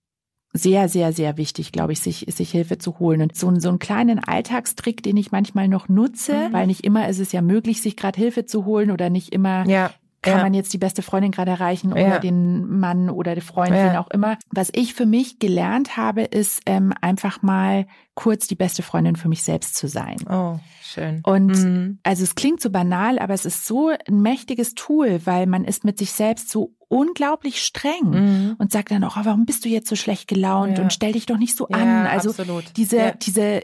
[0.53, 3.21] sehr, sehr, sehr wichtig, glaube ich, sich, sich Hilfe zu holen.
[3.21, 6.53] Und so, so einen kleinen Alltagstrick, den ich manchmal noch nutze, mhm.
[6.53, 9.67] weil nicht immer ist es ja möglich, sich gerade Hilfe zu holen oder nicht immer
[9.67, 9.91] ja
[10.23, 10.43] kann ja.
[10.43, 12.19] man jetzt die beste Freundin gerade erreichen oder ja.
[12.19, 13.99] den Mann oder die Freundin ja.
[13.99, 14.37] auch immer.
[14.49, 17.85] Was ich für mich gelernt habe, ist ähm, einfach mal
[18.15, 20.15] kurz die beste Freundin für mich selbst zu sein.
[20.29, 21.21] Oh, schön.
[21.23, 21.99] Und mhm.
[22.03, 25.83] also es klingt so banal, aber es ist so ein mächtiges Tool, weil man ist
[25.83, 28.56] mit sich selbst so unglaublich streng mhm.
[28.60, 31.38] und sagt dann auch, warum bist du jetzt so schlecht gelaunt und stell dich doch
[31.38, 32.06] nicht so an.
[32.06, 32.65] Also absolut.
[32.77, 33.62] diese, diese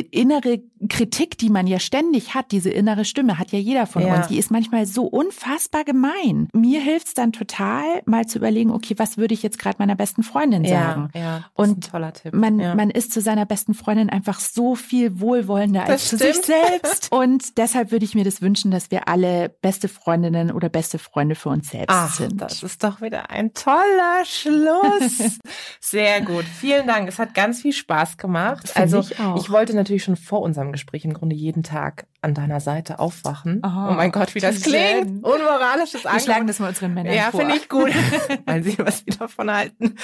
[0.00, 4.16] innere Kritik, die man ja ständig hat, diese innere Stimme, hat ja jeder von ja.
[4.16, 6.48] uns, die ist manchmal so unfassbar gemein.
[6.52, 9.96] Mir hilft es dann total, mal zu überlegen, okay, was würde ich jetzt gerade meiner
[9.96, 11.08] besten Freundin sagen?
[11.14, 11.90] Ja, ja und
[12.32, 17.10] Man, man ist zu seiner besten Freundin einfach so viel wohlwollender als zu sich selbst.
[17.16, 21.34] Und deshalb würde ich mir das wünschen, dass wir alle beste Freundinnen oder beste Freunde
[21.34, 22.40] für uns selbst Ach, sind.
[22.40, 25.38] Das ist doch wieder ein toller Schluss.
[25.80, 26.44] Sehr gut.
[26.44, 27.08] Vielen Dank.
[27.08, 28.68] Es hat ganz viel Spaß gemacht.
[28.68, 32.06] Find also ich, ich wollte natürlich natürlich schon vor unserem Gespräch im Grunde jeden Tag
[32.20, 33.62] an deiner Seite aufwachen.
[33.64, 35.24] Oh, oh mein Gott, wie das klingt.
[35.24, 36.12] Unmoralisches Angebot.
[36.12, 37.40] Wir schlagen das mal unseren Männern ja, vor.
[37.40, 37.92] Ja, finde ich gut,
[38.46, 39.94] weil sie was wieder davon halten.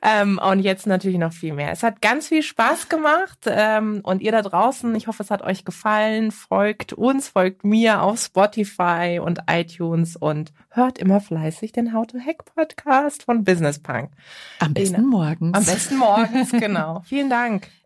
[0.00, 1.72] Ähm, und jetzt natürlich noch viel mehr.
[1.72, 3.40] Es hat ganz viel Spaß gemacht.
[3.46, 6.30] Ähm, und ihr da draußen, ich hoffe, es hat euch gefallen.
[6.30, 12.18] Folgt uns, folgt mir auf Spotify und iTunes und hört immer fleißig den How to
[12.20, 14.10] Hack Podcast von Business Punk.
[14.60, 15.56] Am besten morgens.
[15.56, 17.02] Am besten morgens, genau.
[17.06, 17.66] Vielen Dank.